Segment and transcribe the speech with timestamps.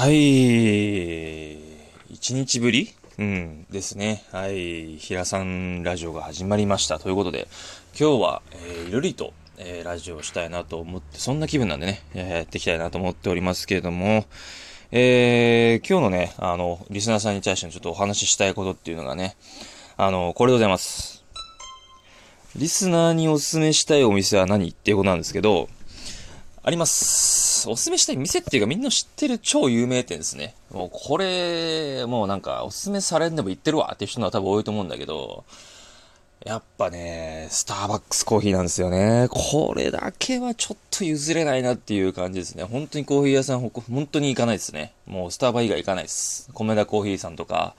[0.00, 1.56] はい、
[2.08, 2.88] 一日ぶり？
[3.18, 4.24] うん、ですね。
[4.32, 6.98] はい、平さんラジオが始まりました。
[6.98, 7.48] ということで、
[8.00, 14.24] 今日は、えー、いろりと、えー、ラジオをしたいなと思って、そんな気分なんでね、やっていきたいなと思っておりますけれども、
[14.90, 19.36] えー、今日のね、あの、リスナーさんに対してのちょっとお話ししたいことっていうのがね、
[19.98, 21.22] あの、これでございます。
[22.56, 25.68] リスナーにおすすめしたいお店は何っていうことなんですけど、
[26.62, 27.68] あります。
[27.70, 30.54] おすすめしたい店っていうかみんな知ってる超有名店ですね。
[30.70, 35.44] もうこれ、もうなんかおすすめされんでも言ってるわっていう人は多分多いと思うんだけど、
[36.44, 39.28] やっぱね、スターバックスコーヒーなんですよね。
[39.30, 42.64] これだけはちょっと譲れないなっていう感じですね。
[42.64, 44.92] 本当にコーヒー屋さん、本当に行かないですね。
[45.06, 46.50] もうスターバ以外行かないです。
[46.52, 47.74] 米田コーヒーさんとか、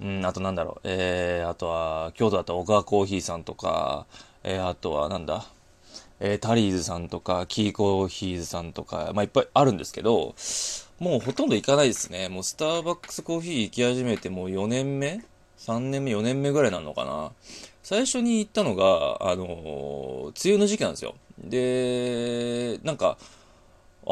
[0.00, 4.06] うん、あとなんだろう、えー、あとは、京都だった小川コーヒーさんとか、
[4.42, 5.46] えー、あとはなんだ、
[6.24, 10.36] えー、タリーズさんとか、キーコーヒーズさんとか、まあ、いっぱいあるんですけど、
[11.00, 12.28] もうほとんど行かないですね。
[12.28, 15.24] もうスターバックスコーヒー行き始めてもう4年目
[15.58, 17.32] ?3 年目、4年目ぐらいなのかな？
[17.82, 21.16] 最初に行ったのが、あのー、梅雨の時期なんですよ。
[21.42, 23.18] で、なんか、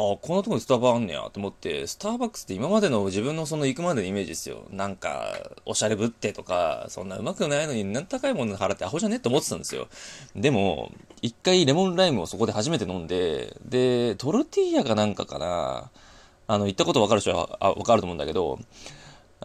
[0.00, 4.64] ああこんなとこにスタバあんねやと思って、スターバックスって今までの自分のその行くまでのイメージですよ。
[4.70, 9.88] なんか、おしゃれぶってとか、そんなうまくないのになん高いもの払ってアホじゃねって思ってたんですよ。
[10.34, 15.90] でも、一回レモンライムをそこで初めて飲んで、で、トルティーヤかなんかかな。
[16.46, 18.58] あの、行ったことわかる人はわかると思うんだけど、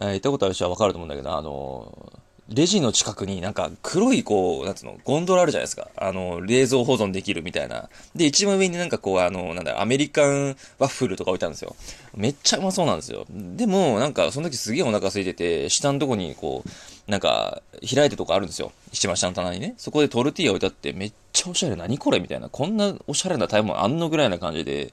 [0.00, 2.12] えー、行ったことある人はわかると思うんだけど、あの
[2.48, 5.88] レジの近くになんか黒いこう、なんつうの、ゴンドラあるじゃないですか。
[5.96, 7.88] あの、冷蔵保存できるみたいな。
[8.14, 11.74] で、一番上になんかこう、あの、なんだ、アメリカンワッフルとか置いたんですよ。
[12.14, 13.26] めっちゃうまそうなんですよ。
[13.30, 18.70] でも、なんかその時すげえお腹空いてて、下のとこにこう、なんか、開いてとこあるんですよ。
[18.92, 19.74] 一番下の棚にね。
[19.76, 21.74] そこでトルティーヤ置いてあって、めっちゃおしゃれ。
[21.74, 22.48] 何これみたいな。
[22.48, 24.92] こんなおしゃれな食べ物あんのぐらいな感じで、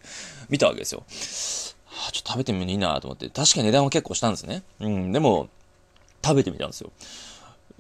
[0.49, 1.03] 見たわけですよ。
[1.85, 3.29] はあ、ちょっと食べてみるのいいなと思って。
[3.29, 4.63] 確かに値段は結構したんですね。
[4.80, 5.49] うん、でも、
[6.23, 6.92] 食べてみたんですよ。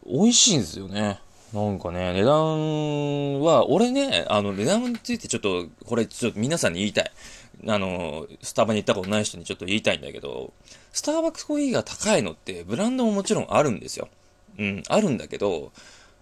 [0.05, 1.19] 美味しいんですよね。
[1.53, 7.11] なんかね、値段は、俺ね、あの、値段についてちょっと、これちょっと皆さんに言いたい。
[7.67, 10.51] あの、スタバに行ったことない人にちょっと言いたいんだけど、
[10.91, 14.09] スターバックスコーヒーが高いのって、ブランドももちろんあるんですよ。
[14.57, 15.71] うん、あるんだけど、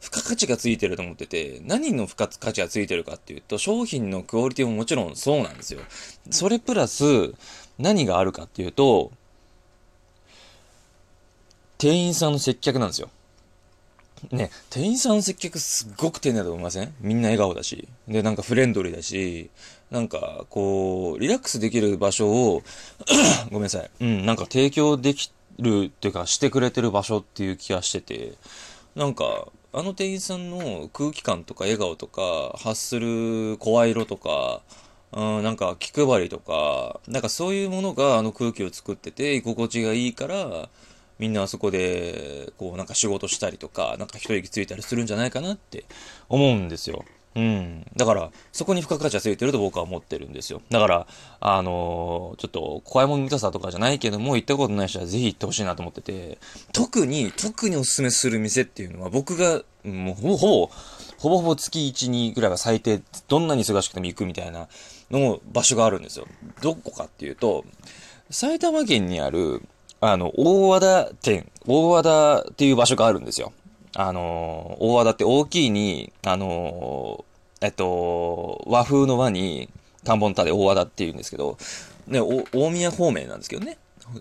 [0.02, 5.82] 付加価値がついてると思ってて、何の付加価値がついてるかっていうと、商品のクオリティももちろんそうなんですよ。
[6.30, 7.34] それプラス、
[7.80, 9.12] 何があるかっていうと、
[11.78, 13.10] 店員さんの接客なんですよ。
[14.32, 16.94] ね、店員さんの接客すっごく丁寧だと思いません？
[17.02, 17.88] みんな笑顔だし。
[18.08, 19.50] で、なんかフレンドリーだし、
[19.90, 22.64] なんか、こう、リラックスできる場所を
[23.52, 23.90] ごめんなさい。
[24.00, 28.34] うん、なんか提供できるっていうか、してくれてる場所っていう気がしてて、
[28.96, 34.62] なんか、あの店員さんの空気感とか笑顔とか、発する声色とか、
[35.14, 40.70] うん、なんか気配りとか、なんかそういうものがあの空気を作ってて、居心地がいいから、
[41.22, 45.86] みんなあそこで、こうなんか仕事したりとか、なんか一息ついたりするんじゃないかなって
[46.30, 47.06] 思うんですよ。
[47.36, 47.86] うん。
[47.96, 50.64] だから、そこに付加価値がついてると僕は思ってるんですよ。
[50.72, 51.08] だから、
[51.40, 56.40] あのー、ちょっと、怖いもの見たさとかじゃないけども、行ったことない人はぜひ行ってほしいなと思ってて、
[56.74, 60.72] 特に、特におすすめする店っていうのは、僕が、もう、ほぼ、ほぼ、
[61.20, 64.68] ほぼほぼ月1、2ぐらいは最低、どんなに忙しくても行くみたいな
[65.12, 66.28] の場所があるんですよ。
[66.62, 67.64] どこかっていうと、
[68.30, 69.62] 埼玉県にある、
[70.02, 73.54] あの、大和田店、大和田っていう場所があるんですよ。
[73.96, 77.24] あの、大和田って大きいに、あの、
[77.62, 79.70] えっと、和風の和に、
[80.04, 81.58] 田んぼの田で大和田っていうんですけど、
[82.08, 83.78] ね、大宮方面なんですけどね。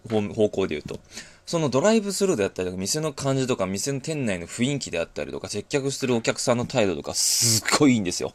[0.08, 1.00] 方向で言うと。
[1.46, 8.34] そのドライブスルーであったりとか、店の感じとか、店の店内の雰囲気であったりとか、接客してるお客さんの態度とか、すっごいいいんですよ。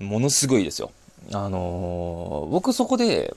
[0.00, 0.90] ものすごいですよ。
[1.32, 3.36] あのー、僕そこで、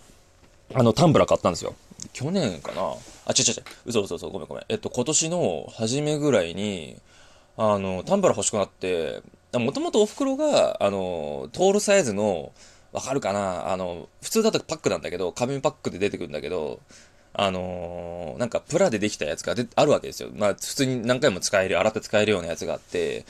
[0.73, 1.75] あの、タンブラー買ったんですよ。
[2.15, 2.93] 去年かな？
[3.25, 4.63] あ、ちゃちゃちゃ、嘘嘘嘘、ごめんごめん。
[4.69, 6.95] えっと、今年の初めぐらいに、
[7.57, 9.21] あの、タンブラー欲しくなって、
[9.53, 12.53] もともとお袋が、あの、トールサイズの、
[12.93, 13.69] わかるかな？
[13.69, 16.79] あの、普通だとパックなんだけど、紙パックで出てくるんだけど、
[17.33, 20.29] あのー、なんかプラでできたやつがであるわけですよ。
[20.33, 23.25] まあ、普通に何回も使える、洗って使えるようなやつがあって、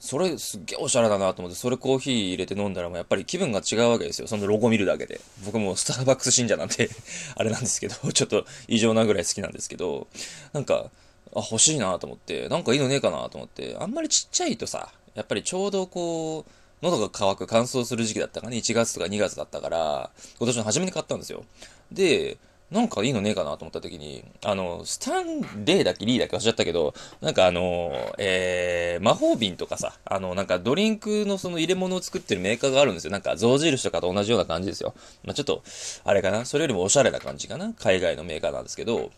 [0.00, 4.28] それすっげえおしゃれだなと思って、それコーヒー入れて飲んだらもうやっぱり気分が違うわけですよ。
[4.28, 5.20] そのロゴ見るだけで。
[5.44, 6.90] 僕もスターバックス信者なんて
[7.36, 10.06] あれなんですけど、 ちょっと異常なぐらい好きなんですけど、
[10.52, 10.90] なんか、
[11.34, 16.50] あ、欲しいなと思って、なんかいいのねえかなと思って、あんまりちっちゃいとさ、やっぱりちょうどこう、
[16.82, 21.44] 喉が渇く乾燥する時期だったかね、1月とか2月だったから、今年の初めに買ったんですよ。
[21.90, 22.38] で、
[22.70, 26.04] なんかいいのねえかなと思った時に、あの、スタンレーだっけ？
[26.04, 26.36] リーだっけ？
[26.36, 26.92] 忘れちゃったけど、
[27.22, 33.10] なんかあの、えー、魔法瓶とかさ、あの、なんかドリンクのその入れ物を作ってるメーカーがあるんですよ。
[33.10, 34.94] なんか象印とかと同じような感じですよ。
[35.24, 35.62] まあ、ちょっと、
[36.04, 36.44] あれかな？
[36.44, 37.72] それよりもおしゃれな感じかな？
[37.78, 39.12] 海外のメーカーなんですけど、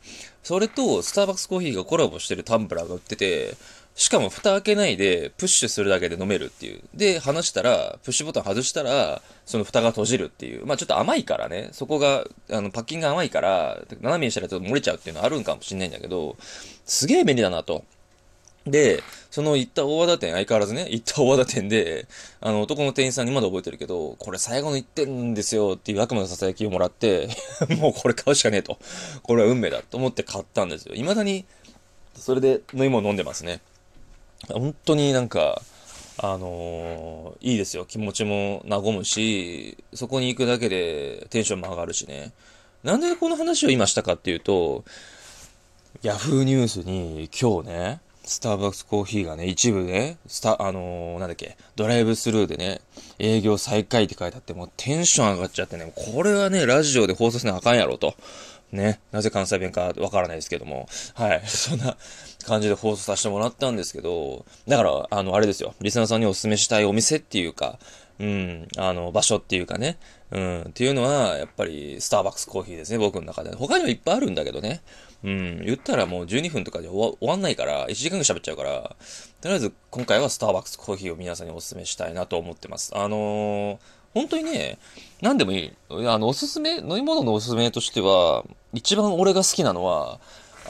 [0.44, 3.55] それとスターバックスコーヒーがコラボしてるタンブラーが売ってて、
[3.95, 6.81] しかも蓋開けないでプッシュするだけで飲めるっていう。
[6.95, 10.65] で、離したら、プッシュボタン外したら、その蓋が閉じるっていう。
[10.65, 16.37] まあちょっと甘いからね、そこが、あの、パッキンが甘いから、斜めにしたらちょっと漏れちゃうっていうのはあるんかもしんないんだけど、
[16.87, 17.85] すげえ便利だなと。
[18.67, 22.07] で、その行った大和田店、相変わらずね、行った大和田店で、
[22.41, 27.29] あの、男の店員さんにまだ覚えてるけど、これ最後の1点ですよっていう悪魔の囁きをもらって、
[27.79, 28.79] もうこれ買うしかねえと。
[29.23, 30.95] これは運命だと思って買ったんですよ。
[30.95, 31.45] 未だに、
[32.17, 33.61] それで飲み物飲んでますね。
[34.49, 35.63] 本当になんか、
[36.19, 37.85] あのー、いいですよ。
[37.87, 42.33] 気持ちも和むし、そこに行くだけでテンションも上がるしね。
[42.83, 44.85] なんでこの話を今したかっていうと、
[46.03, 52.81] ヤフーニュースに今日ね、スターバックスコーヒーがね、一部ね、スタ、あのー、なんだっけ、ドライブスルーでね、
[53.19, 58.15] 営業再開って書いてあって、もうテンション上がっちゃってね、これはね、ラジオで放送せなあかんやろと。
[58.72, 61.96] ね、なぜ関西弁かわからないですけども、はい、 そんな
[62.44, 67.78] 感じで放送させてもらったんですけど、だから、あの、あれですよ、リスナーさんにお勧めしたいお店っていうか、
[68.20, 69.96] うん、あの、場所っていうかね、
[70.31, 73.55] うん、っていうのは、やっぱり、スターバックスコーヒーですね、僕の中で。
[73.55, 74.82] 他にはいっぱいあるんだけどね。
[75.22, 78.96] うん、言ったらもう12分とかで終わんないから、1時間ぐらい喋っちゃうから、
[79.40, 82.93] とりあえず今回はスターバックスコーヒーを皆さんにお勧めしたいなと思ってます。
[82.96, 83.78] あのー、
[84.14, 84.78] 本当にね、
[85.20, 85.72] 何でもいい。
[85.90, 90.20] あの、おすすめ、飲み物のおすすめとしては、一番俺が好きなのは、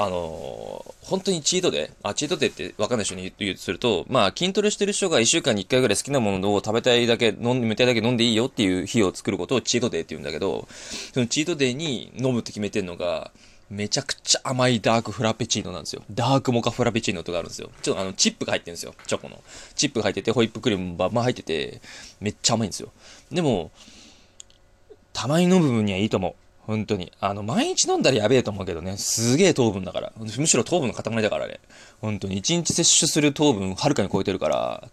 [0.02, 10.66] あのー、本当にチートデー、あ、チートデーってわかんない人に言うとすると、まあ、筋トレしてる人が1週間に1回ぐらい好きなものを食べたいだけ、飲みたいだけ飲んでいいよっていう日を作ることをチートデーって言うんだけど、
[11.12, 13.30] そのチートデーに飲むって決めてるのが、
[13.68, 16.02] めちゃくちゃ甘いダークフラペチーノなんですよ。
[16.10, 17.70] ダークモカフラペチーノとかあるんですよ。
[17.82, 18.94] ちょっとあの、チップが入ってるんですよ。
[19.06, 19.38] チョコの。
[19.74, 21.82] チップが入ってて、ホイップクリームもバンバン入ってて、
[22.20, 22.88] めっちゃ甘いんですよ。
[23.30, 23.70] でも、
[25.12, 26.34] たまに飲む分にはいいと思う。
[26.70, 27.12] 本当に。
[27.18, 28.96] あの、毎日飲んだらやべえと思うけどね。
[28.96, 30.12] すげえ糖分だから。
[30.16, 31.58] むしろ糖分の塊だからね。
[32.00, 32.40] 本当に。
[32.40, 34.88] 1日摂取する糖分はるかに超えてるから、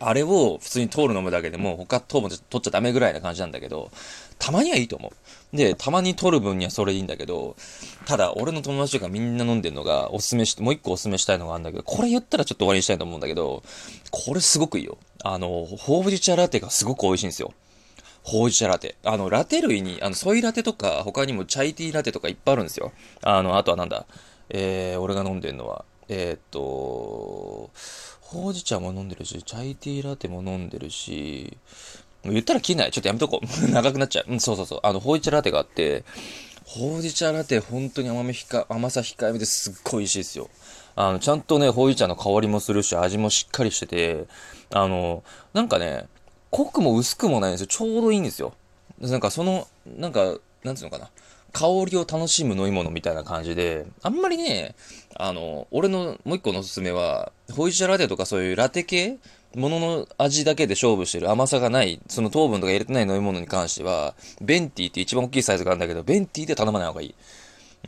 [0.00, 3.92] あれを普通に糖ル飲むだけでも他糖分取っちゃダメぐらいな感じなんだけど、
[4.40, 5.12] たまにはいいと思
[5.52, 5.56] う。
[5.56, 7.54] で、たまに取る分にはそれいいんだけど、
[8.06, 13.62] ただ、俺の友達がみんな飲んでるのが、おすすめして、もう一個おすすめしたいのがあるんだけど、これ言ったらちょっと終わりにしたいと思うんだけど、
[14.10, 14.98] これすごくいいよ。
[15.22, 17.52] あの、ほうじ茶ラテがすごく美味しいんですよ。
[18.24, 18.96] ほうじ茶ラテ。
[19.04, 22.92] あの、ラテ類に、あの、ソイラテとか、他にもチャイティーラテとかいっぱいあるんですよ。
[23.22, 24.06] あの、あとはなんだ、
[24.48, 27.70] えー、俺が飲んでるのは、えー、っと、
[28.22, 31.56] ほうじ茶も飲んでるし、チャイティーラテも飲んでるし、
[32.24, 32.90] 言ったら切ない。
[32.90, 33.46] ちょっとやめとこう。
[33.70, 34.32] 長くなっちゃう。
[34.32, 34.80] うん、そうそうそう。
[34.82, 36.04] あの、ほうじ茶ラテがあって、
[36.64, 40.48] ほうじ茶ラテ、本当に甘めひか、甘さ控えめですっごい美味しいですよ。
[40.96, 44.24] あの、ちゃんとね、ほうじ茶の香りもするし、味もしっかりしてて、
[44.72, 45.22] あの、
[45.52, 46.06] なんかね、
[46.54, 47.66] 濃くも薄くもないんですよ。
[47.66, 48.54] ちょうどいいんですよ。
[49.00, 49.66] なんかその、
[49.98, 51.10] なんか、なんつうのかな。
[51.52, 54.76] 香りを楽しむ飲み物みたいな感じで、あんまりね、
[55.16, 59.18] あの、俺のもう一個のおすすめは、ほうじ茶ラテとかそういうラテ系？
[59.56, 67.14] ものの味だけで勝負してる甘さがない、その糖分とか入れてない飲み物に関しては、ベンティって一番大きいサイズがあるんだけど、ベンティで頼まない方がいい。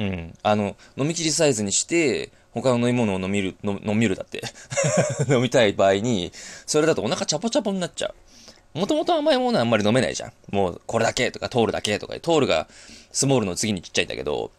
[0.00, 0.34] うん。
[0.42, 4.42] あの、飲み切りサイズにして、他の飲み物を飲みる、飲みるだって。
[5.28, 6.32] 飲みたい場合に、
[6.66, 8.14] それだとお腹チャポチャポになっちゃう。
[8.76, 10.32] もともと甘いものはあんまり飲めないじゃん。
[10.50, 12.68] もう、これだけとか、トールだけとか、トールが
[13.10, 14.50] スモールの次にちっちゃいんだけど、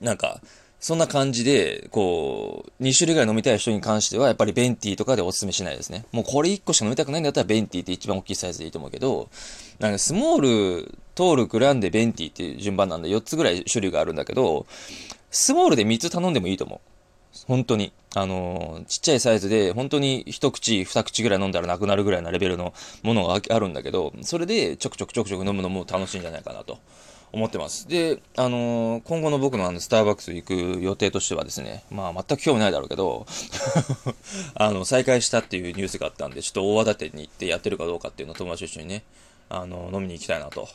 [0.00, 0.40] なんか、
[0.80, 6.04] そんな感じで、こう、2種類ぐらい飲みたい人に関しては、やっぱりベンティーとかでお勧めしないですね。
[6.12, 9.30] もうこれ1個しか飲みたくないんだったら、ベンティーって一番大きいサイズでいいと思うけど、
[9.78, 14.66] なんかスモール、トール、グランデ、ベンティーっていう順番なんで4つぐらい種類があるんだけど、
[15.30, 16.93] スモールで3つ頼んでもいいと思う。
[17.46, 17.92] 本当に。
[18.16, 22.72] あの、ちっちゃいサイズで、本当に一口、二口ぐらい飲んだらなくなるぐらいなレベルの
[23.02, 26.78] ものがあるんだけど、それでちょくちょくちょくちょく飲むのも楽しいんじゃないかなと
[27.32, 27.88] 思ってます。
[27.88, 33.26] で、あの、今後の僕のあの、スターバックス行く予定としてはですね、まあ、全く興味ないだろうけど、
[34.54, 39.02] あの、再開したっていうニュースがあったんで、ちょっと大和田店に行ってやってるかどうかっていうのを友達と一緒にね、
[39.48, 40.68] あの、飲みに行きたいなと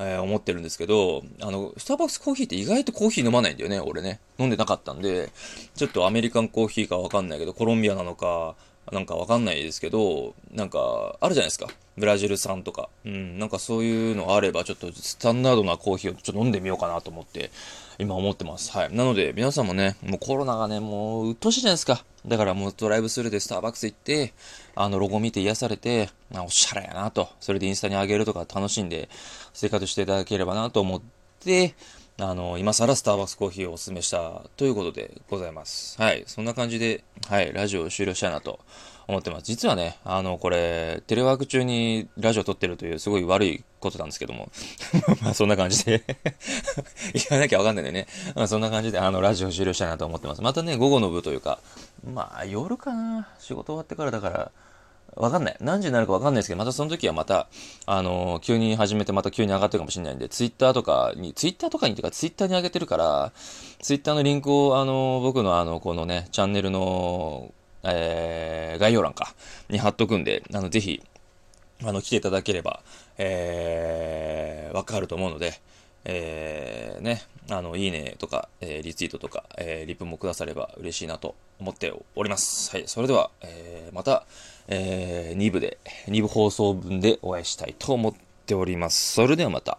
[0.00, 4.20] えー、思ってるんですけど、あの、スターバックスコーヒーって意外とコーヒー飲まないんだよね、俺ね。
[4.38, 5.30] 飲んでなかったんで、
[5.74, 8.54] ちょっとアメリカンコーヒーかわかんないけど、コロンビアなのか、
[8.92, 11.68] なんかわかんないですけど、なんか、あるじゃないですか。
[11.96, 12.88] ブラジル産とか。
[13.04, 17.50] うん、なんかそういうのあれば、ちょっとスタンダードなコーヒーをちょっと飲んでみようかなと思って、
[17.98, 18.70] 今思ってます。
[18.76, 18.94] はい。
[18.94, 22.04] なので、皆さんもね、もうコロナがね、もう、うっとしいじゃないですか。
[22.26, 24.32] だからもうドライブスルーでスターバックス行って、
[24.74, 27.28] あの、ロゴ見て癒されて、まあ、おしゃれやなと。
[27.40, 29.08] それでインスタに上げるとか楽しんで、
[29.52, 31.00] 生活していただければなと思っ
[31.40, 31.74] て、
[32.20, 36.00] あの、今更スターバックスコーヒーをお勧めしたということでございます。
[36.02, 36.24] はい。
[36.26, 38.58] そんな感じで、はい、ラジオを終了したいなと
[39.06, 39.44] 思ってます。
[39.44, 44.50] 実はね、あの、これ、テレワーク中にラジオ撮ってるというすごい悪いことなんですけども。
[45.22, 46.02] まあ、そんな感じで
[47.14, 48.08] 言わなきゃわかんないんでね。
[48.34, 50.42] まあ、そんな感じで、あの、ラジオを終了したいなと思ってます。
[50.42, 51.60] またね、午後の部というか、
[52.04, 53.28] まあ、夜かな。
[53.38, 54.50] 仕事終わってからだから、
[55.18, 55.56] わかんない。
[55.60, 57.48] 何時になるかわかんないですけど、またその時はまた、
[57.86, 63.32] あのー、急に始めてまた急に上がってるかもしれないんで、ツイッターとかに、ツイッターとかにというか、ツイッターに上げてるから、
[63.80, 69.34] ツイッターのリンクを、あのー、僕のあの、このね、チャンネルの、えー、概要欄か、
[69.68, 71.02] に貼っとくんで、あの、ぜひ、
[71.84, 72.80] あの、来ていただければ、
[73.18, 75.60] えー、わかると思うので、
[76.10, 82.74] えー、ね、あの、いいねとか、えー、リツイートとか、えー、リプもくだされば嬉しいなと思っております。
[82.74, 84.24] はい、それでは、えー、また、
[84.68, 88.14] えー、2部で、2部放送分でお会いしたいと思っ
[88.46, 89.12] ております。
[89.12, 89.78] それではまた、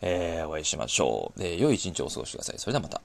[0.00, 1.42] えー、お会いしましょう。
[1.42, 2.58] えー、良い一日をお過ごしください。
[2.58, 3.00] それではまた。